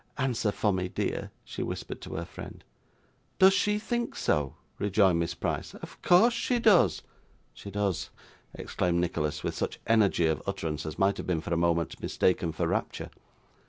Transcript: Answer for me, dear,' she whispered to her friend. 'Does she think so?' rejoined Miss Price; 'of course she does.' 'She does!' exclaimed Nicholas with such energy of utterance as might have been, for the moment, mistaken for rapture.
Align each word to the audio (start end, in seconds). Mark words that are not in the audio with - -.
Answer 0.17 0.51
for 0.51 0.73
me, 0.73 0.87
dear,' 0.87 1.29
she 1.45 1.61
whispered 1.61 2.01
to 2.01 2.15
her 2.15 2.25
friend. 2.25 2.63
'Does 3.37 3.53
she 3.53 3.77
think 3.77 4.15
so?' 4.15 4.55
rejoined 4.79 5.19
Miss 5.19 5.35
Price; 5.35 5.75
'of 5.75 6.01
course 6.01 6.33
she 6.33 6.57
does.' 6.57 7.03
'She 7.53 7.69
does!' 7.69 8.09
exclaimed 8.55 8.99
Nicholas 8.99 9.43
with 9.43 9.53
such 9.53 9.79
energy 9.85 10.25
of 10.25 10.41
utterance 10.47 10.87
as 10.87 10.97
might 10.97 11.17
have 11.17 11.27
been, 11.27 11.39
for 11.39 11.51
the 11.51 11.55
moment, 11.55 12.01
mistaken 12.01 12.51
for 12.51 12.67
rapture. 12.67 13.11